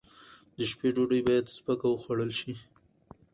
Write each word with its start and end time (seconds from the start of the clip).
د 0.57 0.57
شپې 0.71 0.89
ډوډۍ 0.95 1.21
باید 1.27 1.45
سپکه 1.57 1.87
وخوړل 1.91 2.31
شي. 2.39 2.53